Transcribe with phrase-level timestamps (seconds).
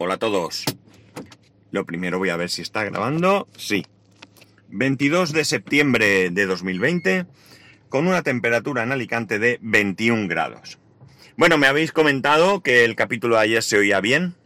[0.00, 0.64] Hola a todos.
[1.72, 3.48] Lo primero voy a ver si está grabando.
[3.56, 3.84] Sí.
[4.68, 7.26] 22 de septiembre de 2020
[7.88, 10.78] con una temperatura en Alicante de 21 grados.
[11.36, 14.36] Bueno, me habéis comentado que el capítulo de ayer se oía bien.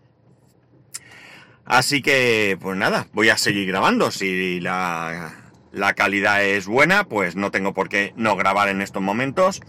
[1.66, 4.10] Así que, pues nada, voy a seguir grabando.
[4.10, 9.02] Si la, la calidad es buena, pues no tengo por qué no grabar en estos
[9.02, 9.60] momentos.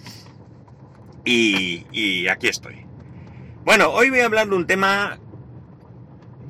[1.25, 2.86] Y, y aquí estoy.
[3.65, 5.20] Bueno, hoy voy a hablar de un tema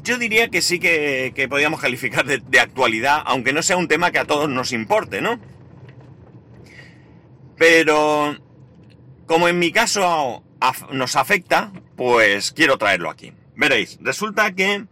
[0.03, 3.87] yo diría que sí que, que podríamos calificar de, de, actualidad, aunque no sea un
[3.87, 5.39] tema que a todos nos importe, ¿no?
[7.57, 8.37] Pero
[9.25, 10.43] como en mi caso
[10.91, 13.33] nos afecta, pues quiero traerlo aquí.
[13.55, 14.85] Veréis, resulta que,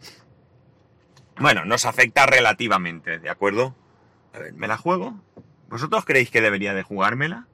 [1.39, 3.75] bueno, nos afecta relativamente, ¿de acuerdo?
[4.33, 5.19] A ver, ¿me la juego?
[5.69, 7.47] ¿Vosotros creéis que debería de jugármela?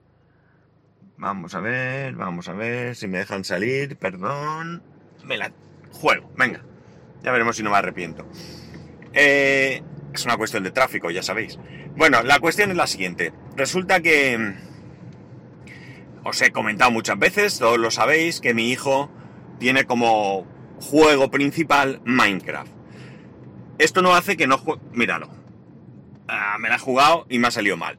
[1.18, 4.84] Vamos a ver, vamos a ver si me dejan salir, perdón.
[5.24, 5.52] Me la
[5.92, 6.64] juego, venga.
[7.24, 8.26] Ya veremos si no me arrepiento.
[9.14, 9.82] Eh,
[10.14, 11.60] es una cuestión de tráfico, ya sabéis.
[11.96, 13.34] Bueno, la cuestión es la siguiente.
[13.56, 14.56] Resulta que...
[16.24, 19.10] Os he comentado muchas veces, todos lo sabéis, que mi hijo
[19.60, 20.46] tiene como
[20.80, 22.72] juego principal Minecraft.
[23.78, 24.82] Esto no hace que no juegue...
[24.92, 25.30] Míralo.
[26.28, 27.98] Ah, me la he jugado y me ha salido mal.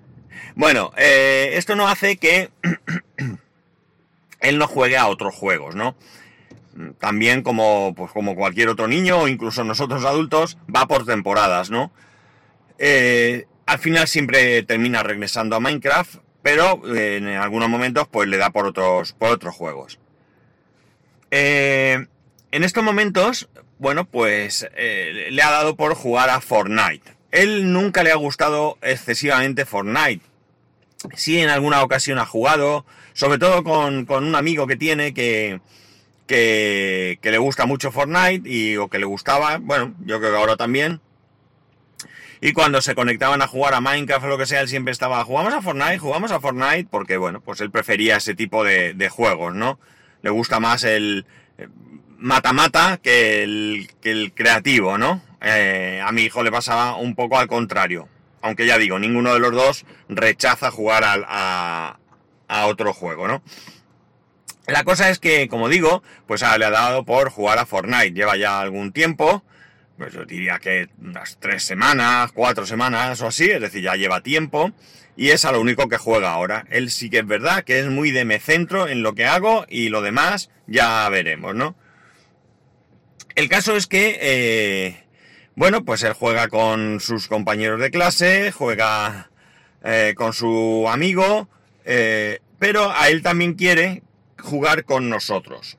[0.54, 2.50] bueno, eh, esto no hace que
[4.40, 5.96] él no juegue a otros juegos, ¿no?
[6.98, 11.92] También como, pues como cualquier otro niño o incluso nosotros adultos, va por temporadas, ¿no?
[12.78, 18.36] Eh, al final siempre termina regresando a Minecraft, pero eh, en algunos momentos pues le
[18.36, 19.98] da por otros, por otros juegos.
[21.30, 22.06] Eh,
[22.52, 27.16] en estos momentos, bueno, pues le ha dado por jugar a Fortnite.
[27.30, 30.24] Él nunca le ha gustado excesivamente Fortnite.
[31.14, 35.60] Sí, en alguna ocasión ha jugado, sobre todo con, con un amigo que tiene que,
[36.26, 40.56] que, le gusta mucho Fortnite y o que le gustaba, bueno, yo creo que ahora
[40.56, 41.00] también.
[42.40, 45.24] Y cuando se conectaban a jugar a Minecraft o lo que sea, él siempre estaba,
[45.24, 49.08] jugamos a Fortnite, jugamos a Fortnite, porque bueno, pues él prefería ese tipo de, de
[49.08, 49.78] juegos, ¿no?
[50.22, 51.24] Le gusta más el
[52.18, 55.22] mata-mata -mata que, el, que el creativo, ¿no?
[55.40, 58.08] Eh, a mi hijo le pasaba un poco al contrario.
[58.42, 61.98] Aunque ya digo, ninguno de los dos rechaza jugar a, a,
[62.48, 63.42] a otro juego, ¿no?
[64.66, 68.12] La cosa es que, como digo, pues le ha dado por jugar a Fortnite.
[68.12, 69.44] Lleva ya algún tiempo,
[69.96, 74.22] pues yo diría que unas tres semanas, cuatro semanas o así, es decir, ya lleva
[74.22, 74.72] tiempo.
[75.16, 76.66] Y es a lo único que juega ahora.
[76.68, 79.64] Él sí que es verdad que es muy de me centro en lo que hago
[79.68, 81.76] y lo demás ya veremos, ¿no?
[83.34, 85.04] El caso es que, eh,
[85.54, 89.30] bueno, pues él juega con sus compañeros de clase, juega
[89.84, 91.48] eh, con su amigo,
[91.84, 94.02] eh, pero a él también quiere
[94.38, 95.78] jugar con nosotros.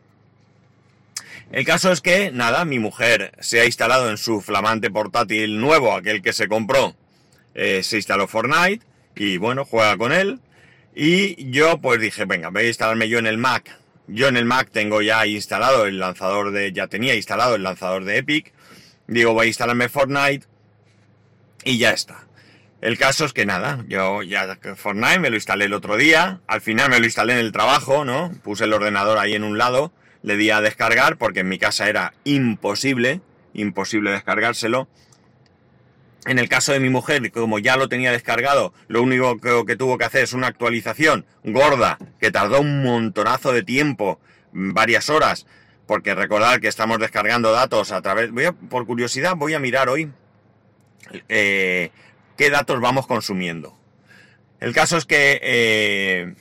[1.52, 5.94] El caso es que, nada, mi mujer se ha instalado en su flamante portátil nuevo,
[5.94, 6.96] aquel que se compró,
[7.56, 8.86] eh, se instaló Fortnite
[9.16, 10.42] y bueno, juega con él.
[10.94, 13.80] Y yo pues dije, venga, voy a instalarme yo en el Mac.
[14.08, 18.04] Yo en el Mac tengo ya instalado el lanzador de, ya tenía instalado el lanzador
[18.04, 18.54] de Epic.
[19.08, 20.46] Digo, voy a instalarme Fortnite
[21.64, 22.27] y ya está.
[22.80, 26.62] El caso es que nada, yo ya Fortnite me lo instalé el otro día, al
[26.62, 28.32] final me lo instalé en el trabajo, ¿no?
[28.44, 31.90] Puse el ordenador ahí en un lado, le di a descargar porque en mi casa
[31.90, 33.22] era imposible,
[33.54, 34.88] imposible descargárselo.
[36.26, 39.98] En el caso de mi mujer, como ya lo tenía descargado, lo único que, tuvo
[39.98, 44.20] que hacer es una actualización gorda, que tardó un montonazo de tiempo,
[44.52, 45.48] varias horas,
[45.88, 48.30] porque recordar que estamos descargando datos a través...
[48.70, 50.12] Por curiosidad, voy a mirar hoy...
[51.30, 51.92] Eh,
[52.38, 53.78] qué datos vamos consumiendo.
[54.60, 56.34] El caso es que eh,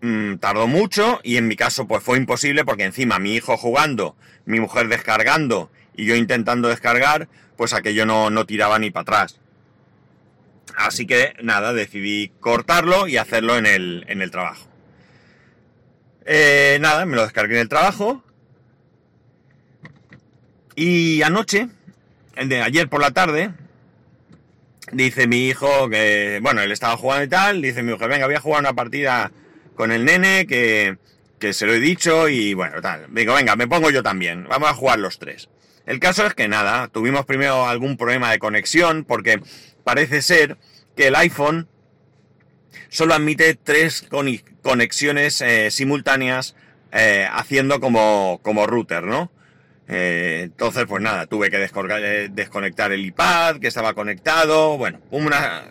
[0.00, 4.16] mmm, tardó mucho y en mi caso pues fue imposible porque encima mi hijo jugando,
[4.44, 9.40] mi mujer descargando y yo intentando descargar, pues aquello no, no tiraba ni para atrás.
[10.76, 14.66] Así que nada, decidí cortarlo y hacerlo en el, en el trabajo.
[16.24, 18.22] Eh, nada, me lo descargué en el trabajo.
[20.76, 21.68] Y anoche,
[22.36, 23.52] de ayer por la tarde,
[24.92, 28.34] dice mi hijo que, bueno, él estaba jugando y tal, dice mi hijo, venga, voy
[28.34, 29.32] a jugar una partida
[29.74, 30.98] con el nene que,
[31.38, 33.06] que se lo he dicho y bueno, tal.
[33.10, 35.48] Digo, venga, me pongo yo también, vamos a jugar los tres.
[35.86, 39.40] El caso es que nada, tuvimos primero algún problema de conexión porque
[39.82, 40.56] parece ser
[40.96, 41.68] que el iPhone
[42.88, 44.06] solo admite tres
[44.62, 46.54] conexiones eh, simultáneas
[46.92, 49.30] eh, haciendo como, como router, ¿no?
[49.92, 55.64] Eh, entonces, pues nada, tuve que eh, desconectar el iPad que estaba conectado, bueno, una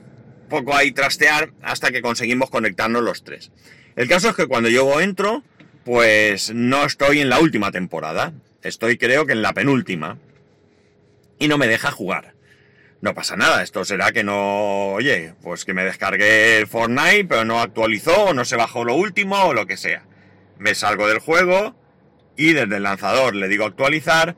[0.50, 3.52] poco ahí trastear hasta que conseguimos conectarnos los tres.
[3.96, 5.44] El caso es que cuando yo entro,
[5.86, 8.34] pues no estoy en la última temporada.
[8.62, 10.18] Estoy creo que en la penúltima.
[11.38, 12.34] Y no me deja jugar.
[13.00, 17.46] No pasa nada, esto será que no, oye, pues que me descargué el Fortnite, pero
[17.46, 20.04] no actualizó, o no se bajó lo último, o lo que sea.
[20.58, 21.80] Me salgo del juego
[22.40, 24.38] y desde el lanzador le digo actualizar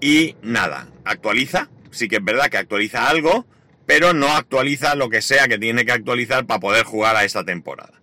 [0.00, 1.70] y nada, actualiza.
[1.92, 3.46] Sí que es verdad que actualiza algo,
[3.86, 7.44] pero no actualiza lo que sea que tiene que actualizar para poder jugar a esta
[7.44, 8.02] temporada.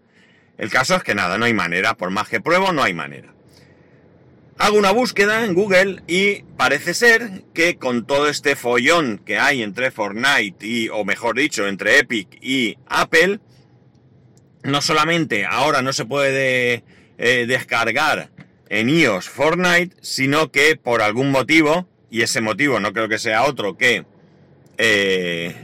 [0.57, 3.33] El caso es que nada, no hay manera, por más que pruebo, no hay manera.
[4.59, 9.62] Hago una búsqueda en Google y parece ser que con todo este follón que hay
[9.62, 13.41] entre Fortnite y, o mejor dicho, entre Epic y Apple,
[14.63, 16.85] no solamente ahora no se puede
[17.18, 18.29] eh, descargar
[18.69, 23.44] en iOS Fortnite, sino que por algún motivo, y ese motivo no creo que sea
[23.44, 24.06] otro que,
[24.78, 25.56] eh,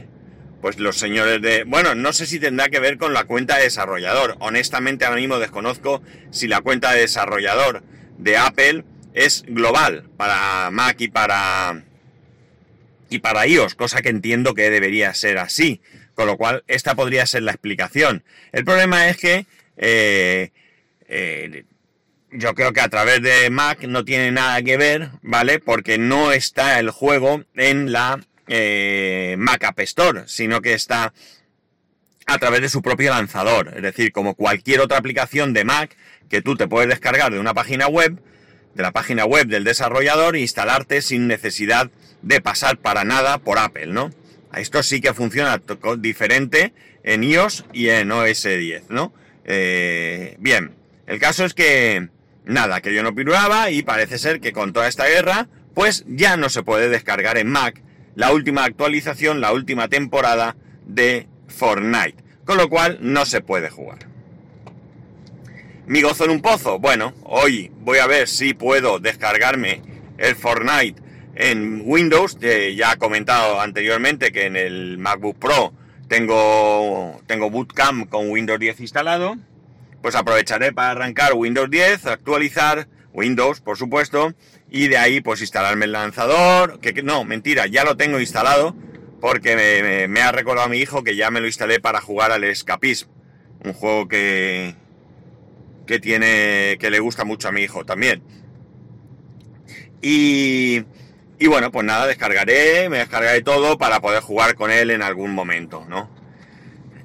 [0.60, 1.64] pues los señores de...
[1.64, 4.36] Bueno, no sé si tendrá que ver con la cuenta de desarrollador.
[4.40, 7.82] Honestamente ahora mismo desconozco si la cuenta de desarrollador
[8.18, 11.84] de Apple es global para Mac y para
[13.10, 15.80] y para iOS, cosa que entiendo que debería ser así,
[16.14, 18.24] con lo cual esta podría ser la explicación.
[18.52, 19.46] El problema es que
[19.76, 20.50] eh,
[21.08, 21.64] eh,
[22.34, 25.60] yo creo que a través de Mac no tiene nada que ver, ¿vale?
[25.60, 31.14] Porque no está el juego en la eh, Mac App Store, sino que está
[32.26, 35.96] a través de su propio lanzador, es decir, como cualquier otra aplicación de Mac
[36.28, 38.18] que tú te puedes descargar de una página web,
[38.74, 41.90] de la página web del desarrollador e instalarte sin necesidad
[42.22, 44.10] de pasar para nada por Apple, ¿no?
[44.56, 45.60] Esto sí que funciona
[45.98, 46.72] diferente
[47.02, 49.12] en iOS y en OS 10, ¿no?
[49.44, 50.74] Eh, bien,
[51.06, 52.08] el caso es que,
[52.44, 56.36] nada, que yo no pirulaba y parece ser que con toda esta guerra, pues ya
[56.36, 57.82] no se puede descargar en Mac
[58.14, 60.56] la última actualización, la última temporada
[60.86, 64.06] de Fortnite, con lo cual no se puede jugar.
[65.86, 66.78] Mi gozo en un pozo.
[66.78, 69.82] Bueno, hoy voy a ver si puedo descargarme
[70.16, 71.02] el Fortnite
[71.34, 72.38] en Windows.
[72.40, 75.72] ya he comentado anteriormente que en el MacBook Pro
[76.08, 79.36] tengo, tengo Bootcamp con Windows 10 instalado.
[80.04, 84.34] Pues aprovecharé para arrancar Windows 10, actualizar Windows, por supuesto,
[84.68, 86.78] y de ahí pues instalarme el lanzador.
[86.80, 88.76] Que, no, mentira, ya lo tengo instalado
[89.22, 92.44] porque me, ha recordado a mi hijo que ya me lo instalé para jugar al
[92.44, 93.08] Escapism,
[93.64, 94.74] un juego que,
[95.86, 98.22] que tiene, que le gusta mucho a mi hijo también.
[100.02, 100.84] Y,
[101.38, 105.30] y bueno, pues nada, descargaré, me descargaré todo para poder jugar con él en algún
[105.30, 106.10] momento, ¿no?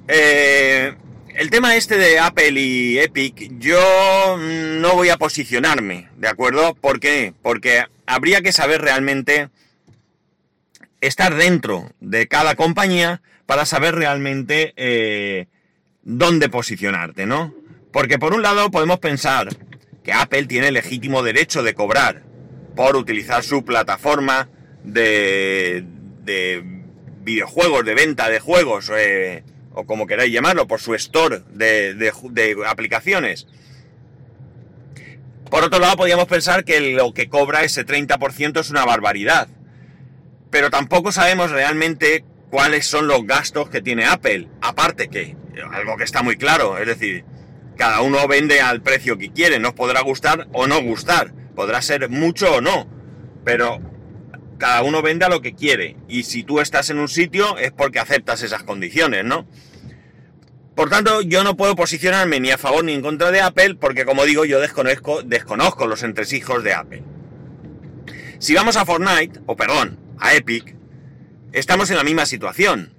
[0.06, 0.94] Eh,
[1.34, 6.74] el tema este de Apple y Epic, yo no voy a posicionarme, ¿de acuerdo?
[6.74, 7.34] ¿Por qué?
[7.42, 9.48] Porque habría que saber realmente
[11.00, 15.46] estar dentro de cada compañía para saber realmente eh,
[16.02, 17.54] dónde posicionarte, ¿no?
[17.92, 19.48] Porque por un lado podemos pensar
[20.02, 22.22] que Apple tiene legítimo derecho de cobrar
[22.76, 24.48] por utilizar su plataforma
[24.84, 25.84] de,
[27.22, 29.42] videojuegos, de venta de juegos, eh,
[29.80, 33.46] o como queráis llamarlo, por su store de, de aplicaciones.
[35.50, 39.48] Por otro lado, podríamos pensar que lo que cobra ese 30% es una barbaridad.
[40.50, 44.48] Pero tampoco sabemos realmente cuáles son los gastos que tiene Apple.
[44.60, 45.36] Aparte que,
[45.72, 47.24] algo que está muy claro, es decir,
[47.76, 52.08] cada uno vende al precio que quiere, nos podrá gustar o no gustar, podrá ser
[52.08, 52.88] mucho o no,
[53.44, 53.80] pero
[54.58, 55.96] cada uno vende a lo que quiere.
[56.08, 59.46] Y si tú estás en un sitio es porque aceptas esas condiciones, ¿no?
[60.80, 64.06] Por tanto, yo no puedo posicionarme ni a favor ni en contra de Apple, porque
[64.06, 67.02] como digo, yo desconozco, desconozco los entresijos de Apple.
[68.38, 70.74] Si vamos a Fortnite, o perdón, a Epic,
[71.52, 72.94] estamos en la misma situación.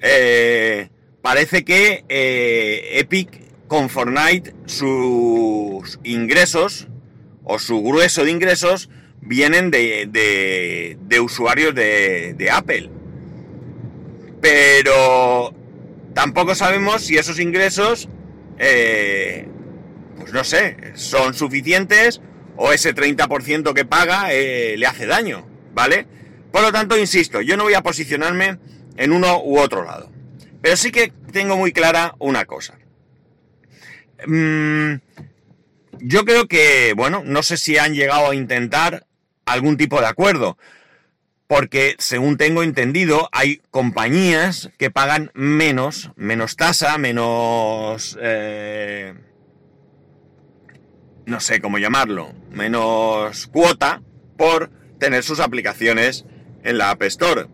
[0.00, 0.88] Eh,
[1.20, 3.28] parece que eh, Epic
[3.68, 6.88] con Fortnite sus ingresos
[7.44, 8.88] o su grueso de ingresos
[9.20, 10.08] vienen de,
[10.98, 12.88] de, usuarios de, de, Apple.
[14.40, 15.54] Pero
[16.20, 18.10] tampoco sabemos si esos ingresos,
[18.58, 19.48] eh,
[20.18, 22.20] pues no sé, son suficientes
[22.56, 26.06] o ese 30% que paga eh, le hace daño, ¿vale?
[26.52, 28.58] Por lo tanto, insisto, yo no voy a posicionarme
[28.98, 30.12] en uno u otro lado.
[30.60, 32.78] Pero sí que tengo muy clara una cosa.
[34.26, 34.96] Mm,
[36.00, 39.06] yo creo que, bueno, no sé si han llegado a intentar
[39.46, 40.58] algún tipo de acuerdo,
[41.50, 48.16] porque según tengo entendido, hay compañías que pagan menos, menos tasa, menos...
[48.22, 49.14] Eh,
[51.26, 54.00] no sé cómo llamarlo, menos cuota
[54.36, 56.24] por tener sus aplicaciones
[56.62, 57.46] en la App Store.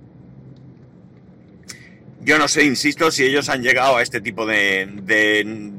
[2.20, 4.86] Yo no sé, insisto, si ellos han llegado a este tipo de,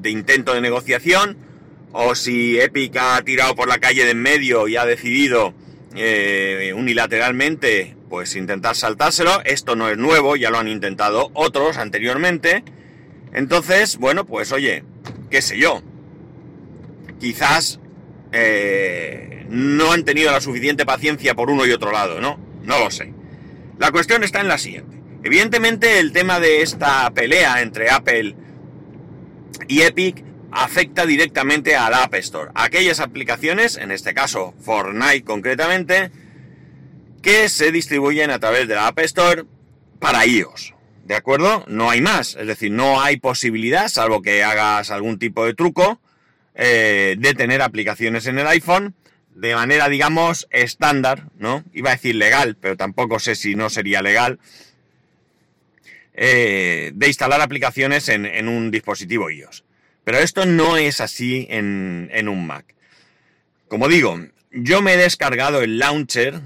[0.05, 1.37] intento de negociación
[1.91, 5.53] o si Epic ha tirado por la calle de en medio y ha decidido
[5.95, 9.41] eh, unilateralmente pues intentar saltárselo.
[9.43, 12.63] Esto no es nuevo, ya lo han intentado otros anteriormente.
[13.33, 14.83] Entonces, bueno, pues oye,
[15.29, 15.81] qué sé yo.
[17.19, 17.79] Quizás
[18.31, 22.39] eh, no han tenido la suficiente paciencia por uno y otro lado, ¿no?
[22.63, 23.13] No lo sé.
[23.79, 24.97] La cuestión está en la siguiente.
[25.23, 28.35] Evidentemente el tema de esta pelea entre Apple
[29.67, 32.51] y Epic afecta directamente al App Store.
[32.55, 36.11] Aquellas aplicaciones, en este caso Fortnite concretamente,
[37.21, 39.45] que se distribuyen a través de la App Store
[39.99, 40.73] para iOS.
[41.05, 41.63] ¿De acuerdo?
[41.67, 42.35] No hay más.
[42.35, 46.01] Es decir, no hay posibilidad, salvo que hagas algún tipo de truco,
[46.55, 48.95] eh, de tener aplicaciones en el iPhone
[49.37, 51.63] de manera, digamos, estándar, ¿no?
[51.71, 54.39] Iba a decir legal, pero tampoco sé si no sería legal,
[56.15, 59.63] eh, de instalar aplicaciones en, un dispositivo iOS.
[60.07, 62.63] Pero esto no es así en, un Mac.
[63.67, 64.17] Como digo,
[64.53, 66.39] yo me he descargado el launcher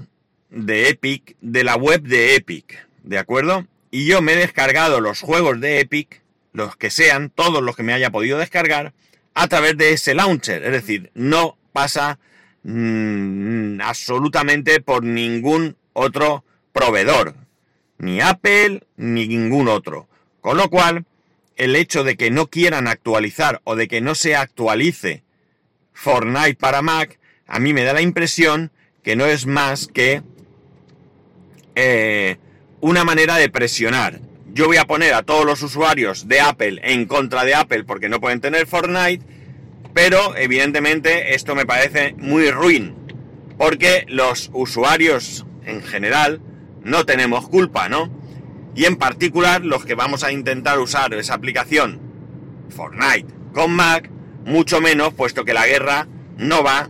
[0.50, 3.68] de Epic de la web de Epic, ¿de acuerdo?
[3.92, 7.84] Y yo me he descargado los juegos de Epic, los que sean, todos los que
[7.84, 8.94] me haya podido descargar,
[9.32, 10.64] a través de ese launcher.
[10.64, 12.18] Es decir, no pasa
[12.64, 17.36] mm, absolutamente por ningún otro proveedor.
[17.98, 20.08] Ni Apple, ni ningún otro.
[20.40, 21.06] Con lo cual,
[21.62, 25.22] el hecho de que no quieran actualizar o de que no se actualice
[25.92, 30.22] Fortnite para Mac, a mí me da la impresión que no es más que
[31.74, 32.38] eh,
[32.80, 34.20] una manera de presionar
[34.54, 38.10] yo voy a poner a todos los usuarios de Apple en contra de Apple porque
[38.10, 39.24] no pueden tener Fortnite,
[39.94, 42.94] pero evidentemente esto me parece muy ruin,
[43.56, 46.40] porque los usuarios en general
[46.84, 48.10] no tenemos culpa, ¿no?
[48.74, 52.00] Y en particular los que vamos a intentar usar esa aplicación
[52.70, 54.10] Fortnite con Mac,
[54.46, 56.88] mucho menos, puesto que la guerra no va,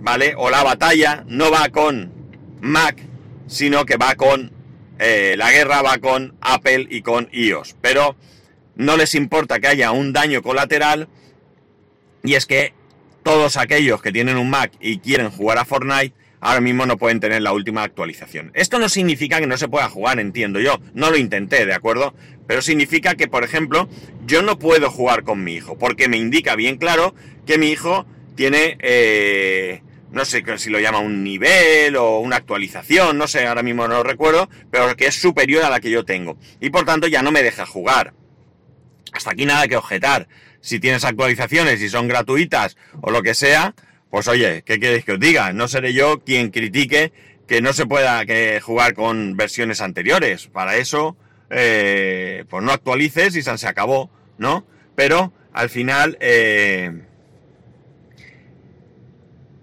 [0.00, 0.34] ¿vale?
[0.36, 2.12] O la batalla no va con
[2.60, 3.00] Mac,
[3.46, 4.52] sino que va con
[4.98, 8.14] eh, la guerra va con Apple y con iOS, pero
[8.76, 11.08] no les importa que haya un daño colateral
[12.22, 12.72] y es que
[13.24, 17.20] todos aquellos que tienen un Mac y quieren jugar a Fortnite ahora mismo no pueden
[17.20, 18.50] tener la última actualización.
[18.54, 22.14] Esto no significa que no se pueda jugar, entiendo yo, no lo intenté, ¿de acuerdo?
[22.48, 23.88] Pero significa que, por ejemplo,
[24.26, 27.14] yo no puedo jugar con mi hijo, porque me indica bien claro
[27.46, 28.76] que mi hijo tiene...
[28.80, 33.88] Eh, no sé si lo llama un nivel o una actualización, no sé, ahora mismo
[33.88, 36.36] no lo recuerdo, pero que es superior a la que yo tengo.
[36.60, 38.12] Y por tanto ya no me deja jugar.
[39.12, 40.28] Hasta aquí nada que objetar.
[40.60, 43.74] Si tienes actualizaciones y son gratuitas o lo que sea,
[44.12, 45.54] pues oye, ¿qué queréis que os diga?
[45.54, 47.14] No seré yo quien critique
[47.46, 48.22] que no se pueda
[48.60, 50.48] jugar con versiones anteriores.
[50.48, 51.16] Para eso,
[51.48, 54.66] eh, pues no actualices y se acabó, ¿no?
[54.94, 56.18] Pero al final...
[56.20, 56.92] Eh,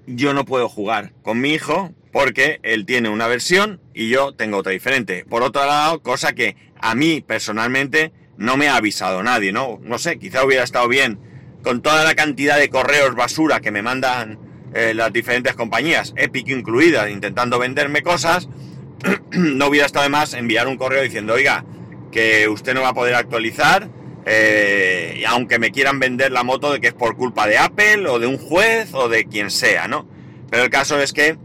[0.07, 4.57] yo no puedo jugar con mi hijo porque él tiene una versión y yo tengo
[4.57, 5.25] otra diferente.
[5.29, 9.79] Por otro lado, cosa que a mí personalmente no me ha avisado nadie, ¿no?
[9.83, 11.28] No sé, quizá hubiera estado bien
[11.63, 14.39] con toda la cantidad de correos basura que me mandan
[14.73, 18.47] eh, las diferentes compañías, Epic incluidas, intentando venderme cosas,
[19.31, 21.65] no hubiera estado de más enviar un correo diciendo, oiga,
[22.11, 23.89] que usted no va a poder actualizar,
[24.25, 28.19] eh, aunque me quieran vender la moto de que es por culpa de Apple o
[28.19, 30.07] de un juez o de quien sea, ¿no?
[30.49, 31.37] Pero el caso es que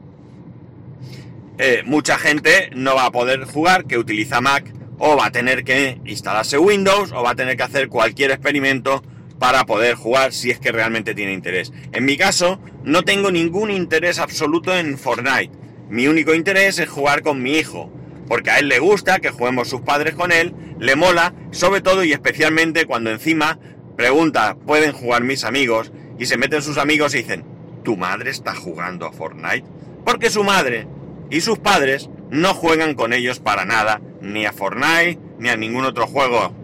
[1.59, 5.64] eh, mucha gente no va a poder jugar que utiliza Mac o va a tener
[5.64, 9.02] que instalarse Windows o va a tener que hacer cualquier experimento
[9.38, 11.72] para poder jugar si es que realmente tiene interés.
[11.92, 15.50] En mi caso, no tengo ningún interés absoluto en Fortnite.
[15.88, 17.90] Mi único interés es jugar con mi hijo
[18.28, 22.04] porque a él le gusta que juguemos sus padres con él, le mola, sobre todo
[22.04, 23.58] y especialmente cuando encima
[23.96, 25.92] pregunta, ¿pueden jugar mis amigos?
[26.18, 27.44] Y se meten sus amigos y dicen,
[27.82, 29.64] ¿tu madre está jugando a Fortnite?
[30.04, 30.86] Porque su madre
[31.30, 35.84] y sus padres no juegan con ellos para nada, ni a Fortnite, ni a ningún
[35.84, 36.54] otro juego.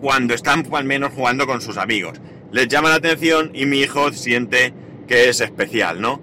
[0.00, 2.20] Cuando están al menos jugando con sus amigos.
[2.52, 4.72] Les llama la atención y mi hijo siente
[5.06, 6.22] que es especial, ¿no?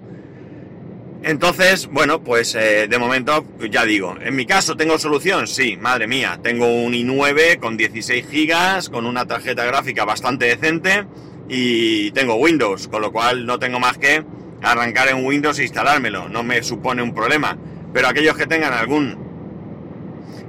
[1.22, 6.06] Entonces, bueno, pues eh, de momento, ya digo, en mi caso tengo solución, sí, madre
[6.06, 11.04] mía, tengo un i9 con 16 gigas, con una tarjeta gráfica bastante decente
[11.48, 14.24] y tengo Windows, con lo cual no tengo más que
[14.62, 17.58] arrancar en Windows e instalármelo, no me supone un problema.
[17.92, 19.25] Pero aquellos que tengan algún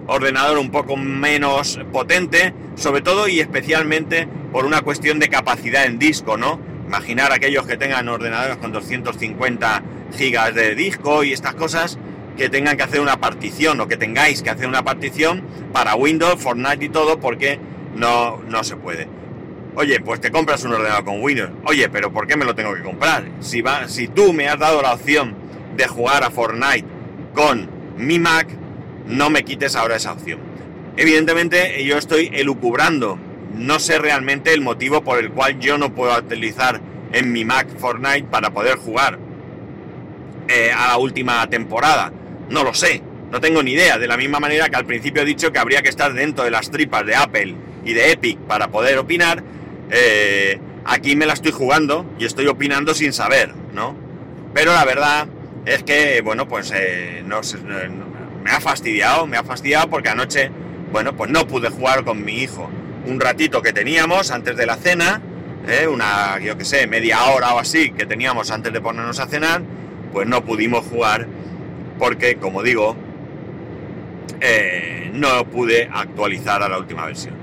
[0.07, 5.99] ordenador un poco menos potente, sobre todo y especialmente por una cuestión de capacidad en
[5.99, 6.59] disco, ¿no?
[6.87, 9.83] Imaginar aquellos que tengan ordenadores con 250
[10.15, 11.99] gigas de disco y estas cosas
[12.37, 16.41] que tengan que hacer una partición o que tengáis que hacer una partición para Windows,
[16.41, 17.59] Fortnite y todo porque
[17.95, 19.07] no, no se puede.
[19.75, 21.51] Oye, pues te compras un ordenador con Windows.
[21.65, 23.25] Oye, pero ¿por qué me lo tengo que comprar?
[23.41, 25.35] Si, va, si tú me has dado la opción
[25.75, 26.85] de jugar a Fortnite
[27.33, 28.47] con mi Mac,
[29.07, 30.39] no me quites ahora esa opción.
[30.97, 33.19] Evidentemente yo estoy elucubrando.
[33.53, 36.81] No sé realmente el motivo por el cual yo no puedo utilizar
[37.13, 39.17] en mi Mac Fortnite para poder jugar
[40.47, 42.11] eh, a la última temporada.
[42.49, 43.97] No lo sé, no tengo ni idea.
[43.97, 46.51] De la misma manera que al principio he dicho que habría que estar dentro de
[46.51, 49.43] las tripas de Apple y de Epic para poder opinar,
[49.91, 53.95] eh, aquí me la estoy jugando y estoy opinando sin saber, ¿no?
[54.53, 55.27] Pero la verdad
[55.65, 57.41] es que, bueno, pues eh, no,
[58.47, 60.49] me ha fastidiado, me ha fastidiado porque anoche,
[60.93, 62.69] bueno, pues no pude jugar con mi hijo.
[63.05, 65.21] Un ratito que teníamos antes de la cena,
[65.67, 65.85] ¿eh?
[65.85, 69.63] una, yo que sé, media hora o así que teníamos antes de ponernos a cenar,
[70.13, 71.27] pues no pudimos jugar
[71.99, 72.95] porque, como digo,
[74.39, 77.35] eh, no pude actualizar a la última versión.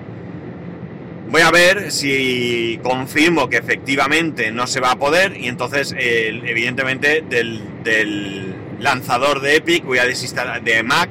[1.28, 7.23] Voy a ver si confirmo que efectivamente no se va a poder y entonces, evidentemente,
[7.28, 11.08] del, lanzador de Epic voy a desinstalar, de Mac,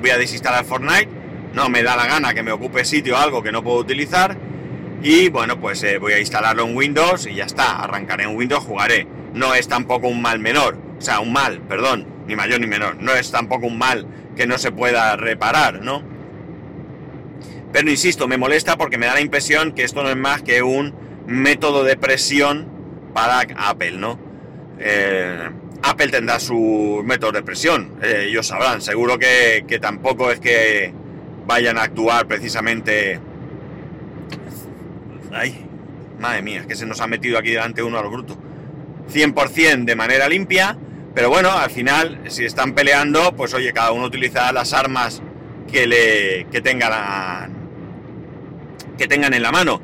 [0.00, 1.08] voy a desinstalar Fortnite.
[1.54, 4.36] No me da la gana que me ocupe sitio algo que no puedo utilizar.
[5.02, 7.82] Y bueno, pues eh, voy a instalarlo en Windows y ya está.
[7.82, 9.06] Arrancaré en Windows, jugaré.
[9.32, 10.78] No es tampoco un mal menor.
[10.98, 12.96] O sea, un mal, perdón, ni mayor ni menor.
[13.00, 14.06] No es tampoco un mal
[14.36, 16.02] que no se pueda reparar, ¿no?
[17.72, 20.62] Pero insisto, me molesta porque me da la impresión que esto no es más que
[20.62, 20.94] un
[21.26, 22.66] método de presión
[23.12, 24.18] para Apple, ¿no?
[24.78, 25.50] Eh,
[25.86, 30.94] Apple tendrá su método de presión, eh, ellos sabrán, seguro que, tampoco es que
[31.46, 33.20] vayan a actuar precisamente...
[35.30, 35.66] Ay,
[36.18, 38.38] madre mía, que se nos ha metido aquí delante uno a lo bruto.
[39.12, 40.78] 100% de manera limpia,
[41.14, 45.22] pero bueno, al final, si están peleando, pues oye, cada uno utiliza las armas
[45.70, 47.52] que le que tengan
[48.96, 49.82] que tengan en la mano.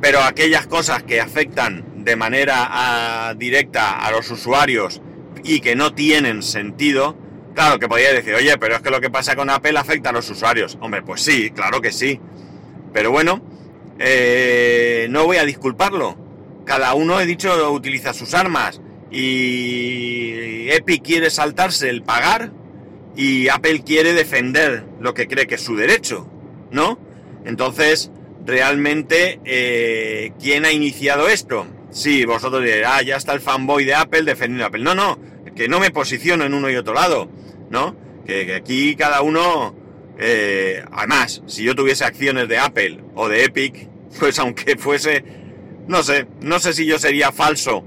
[0.00, 5.00] Pero aquellas cosas que afectan de manera ah, directa a los usuarios
[5.44, 7.16] y que no tienen sentido,
[7.54, 10.12] claro que podría decir, oye, pero es que lo que pasa con Apple afecta a
[10.12, 10.76] los usuarios.
[10.80, 12.18] Hombre, pues sí, claro que sí.
[12.92, 13.42] Pero bueno,
[13.98, 16.16] eh, no voy a disculparlo.
[16.64, 22.50] Cada uno, he dicho, utiliza sus armas y Epic quiere saltarse el pagar
[23.14, 26.26] y Apple quiere defender lo que cree que es su derecho,
[26.70, 26.98] ¿no?
[27.44, 28.10] Entonces,
[28.46, 31.66] realmente, eh, ¿quién ha iniciado esto?
[31.90, 34.82] Sí, vosotros diréis, ah, ya está el fanboy de Apple defendiendo a Apple.
[34.82, 35.18] No, no,
[35.54, 37.28] que no me posiciono en uno y otro lado,
[37.70, 37.96] ¿no?
[38.26, 39.74] Que, aquí cada uno,
[40.18, 43.88] eh, además, si yo tuviese acciones de Apple o de Epic,
[44.18, 45.24] pues aunque fuese,
[45.86, 47.84] no sé, no sé si yo sería falso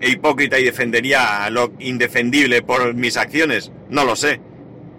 [0.00, 4.40] e hipócrita y defendería lo indefendible por mis acciones, no lo sé.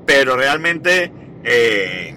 [0.06, 1.12] Pero realmente
[1.44, 2.16] eh,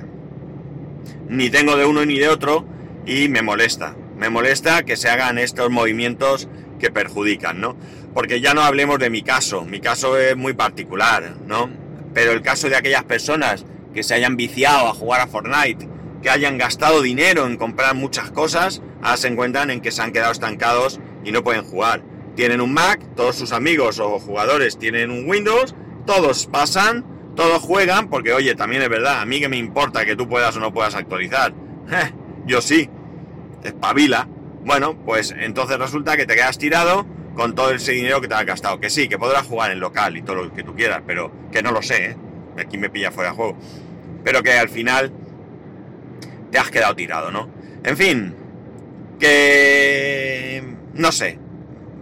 [1.29, 2.67] ni tengo de uno ni de otro
[3.07, 3.97] y me molesta.
[4.17, 7.77] Me molesta que se hagan estos movimientos que perjudican, ¿no?
[8.17, 11.71] Porque ya no hablemos de mi caso, mi caso es muy particular, ¿no?
[12.13, 15.89] Pero el caso de aquellas personas que se hayan viciado a jugar a Fortnite,
[16.21, 20.13] que hayan gastado dinero en comprar muchas cosas, ahora se encuentran en que se han
[20.13, 22.03] quedado estancados y no pueden jugar
[22.37, 25.75] tienen un Mac, todos sus amigos o jugadores tienen un Windows,
[26.05, 30.15] todos pasan, todos juegan, porque oye, también es verdad, a mí que me importa que
[30.15, 31.55] tú puedas o no puedas actualizar.
[32.47, 32.89] yo sí,
[33.65, 34.29] espabila.
[34.65, 38.47] Bueno, pues entonces resulta que te quedas tirado con todo ese dinero que te has
[38.47, 38.81] gastado.
[38.81, 41.63] Que sí, que podrás jugar en local y todo lo que tú quieras, pero que
[41.63, 42.17] no lo sé, ¿eh?
[42.59, 43.57] Aquí me pilla fuera de juego.
[44.25, 45.13] Pero que al final
[46.51, 47.49] te has quedado tirado, ¿no?
[47.85, 48.35] En fin,
[49.21, 50.65] que...
[50.95, 51.39] No sé,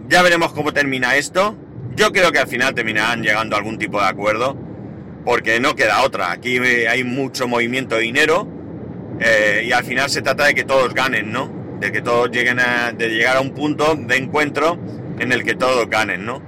[0.07, 1.57] ya veremos cómo termina esto.
[1.95, 4.57] Yo creo que al final terminarán llegando a algún tipo de acuerdo,
[5.25, 6.31] porque no queda otra.
[6.31, 8.47] Aquí hay mucho movimiento de dinero
[9.19, 11.51] eh, y al final se trata de que todos ganen, ¿no?
[11.79, 14.79] De que todos lleguen a de llegar a un punto de encuentro
[15.19, 16.41] en el que todos ganen, ¿no?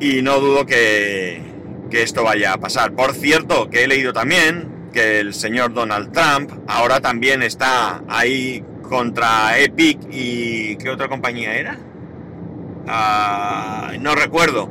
[0.00, 1.42] Y no dudo que,
[1.90, 2.92] que esto vaya a pasar.
[2.92, 8.64] Por cierto, que he leído también que el señor Donald Trump ahora también está ahí
[8.82, 11.78] contra Epic y ¿qué otra compañía era?
[12.86, 14.68] Ah, no recuerdo.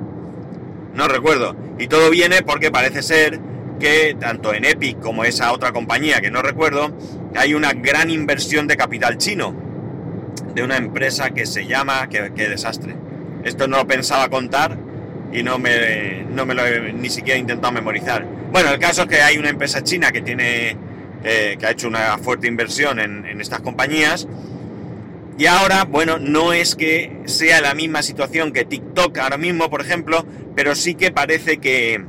[0.93, 1.55] No recuerdo.
[1.79, 3.39] Y todo viene porque parece ser
[3.79, 6.95] que tanto en Epic como esa otra compañía que no recuerdo,
[7.35, 9.55] hay una gran inversión de capital chino.
[10.53, 12.07] De una empresa que se llama...
[12.09, 12.95] Qué, desastre.
[13.43, 14.77] Esto no lo pensaba contar
[15.33, 18.25] y no me, no me lo he ni siquiera intentado memorizar.
[18.51, 20.77] Bueno, el caso es que hay una empresa china que tiene...
[21.23, 24.27] Eh, que ha hecho una fuerte inversión en, en estas compañías
[25.41, 29.81] y ahora, bueno, no es que sea la misma situación que TikTok ahora mismo, por
[29.81, 30.23] ejemplo,
[30.55, 32.03] pero sí que parece que,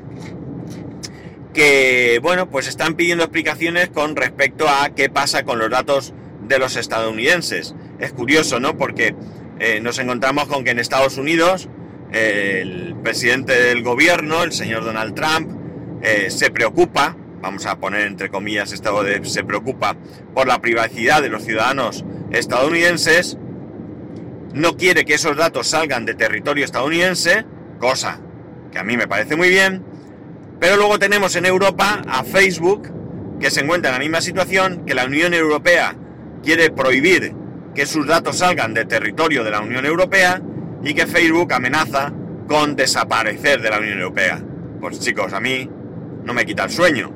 [1.54, 6.12] que bueno, pues están pidiendo explicaciones con respecto a qué pasa con los datos
[6.46, 7.74] de los estadounidenses.
[8.02, 8.76] Es curioso, ¿no?
[8.76, 9.14] Porque
[9.60, 11.68] eh, nos encontramos con que en Estados Unidos
[12.10, 18.28] el presidente del gobierno, el señor Donald Trump, eh, se preocupa, vamos a poner entre
[18.28, 19.96] comillas esto se preocupa
[20.34, 23.38] por la privacidad de los ciudadanos estadounidenses,
[24.52, 27.46] no quiere que esos datos salgan de territorio estadounidense,
[27.78, 28.20] cosa
[28.72, 29.84] que a mí me parece muy bien,
[30.58, 32.90] pero luego tenemos en Europa a Facebook,
[33.38, 35.94] que se encuentra en la misma situación, que la Unión Europea
[36.42, 37.41] quiere prohibir
[37.74, 40.40] que sus datos salgan de territorio de la Unión Europea
[40.84, 42.12] y que Facebook amenaza
[42.46, 44.42] con desaparecer de la Unión Europea.
[44.80, 45.68] Pues chicos, a mí
[46.24, 47.12] no me quita el sueño,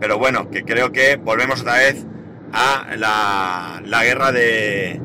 [0.00, 2.06] pero bueno, que creo que volvemos otra vez
[2.52, 5.00] a la, la guerra de,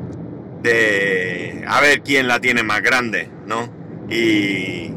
[0.62, 3.68] de a ver quién la tiene más grande, ¿no?
[4.08, 4.90] Y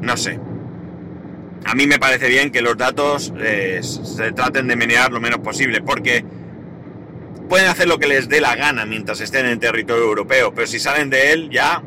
[0.00, 0.38] no sé.
[1.64, 5.38] A mí me parece bien que los datos eh, se traten de menear lo menos
[5.40, 6.24] posible, porque
[7.52, 10.78] pueden hacer lo que les dé la gana mientras estén en territorio europeo, pero si
[10.78, 11.82] salen de él ya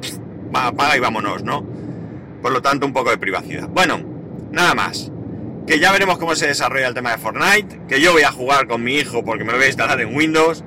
[0.56, 1.65] va, apaga y vámonos, ¿no?
[2.39, 3.67] Por lo tanto, un poco de privacidad.
[3.69, 3.99] Bueno,
[4.51, 5.12] nada más.
[5.65, 8.67] Que ya veremos cómo se desarrolla el tema de Fortnite, que yo voy a jugar
[8.67, 10.63] con mi hijo porque me lo voy a instalar en Windows,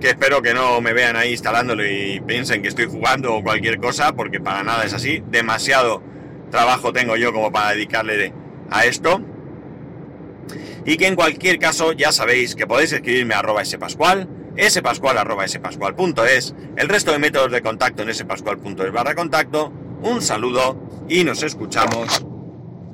[0.00, 3.76] que espero que no me vean ahí instalándolo y piensen que estoy jugando o cualquier
[3.76, 5.22] cosa, porque para nada es así.
[5.28, 6.02] Demasiado
[6.50, 8.32] trabajo tengo yo como para dedicarle
[8.70, 9.20] a esto.
[10.86, 14.26] Y que en cualquier caso ya sabéis que podéis escribirme a arroba spascual,
[14.58, 19.72] spascual.es, el resto de métodos de contacto en spascual.es barra contacto.
[20.02, 22.24] Un saludo y nos escuchamos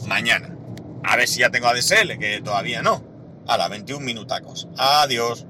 [0.06, 0.56] mañana.
[1.02, 3.02] A ver si ya tengo ADSL, que todavía no.
[3.46, 4.68] A la 21 minutacos.
[4.76, 5.46] Adiós.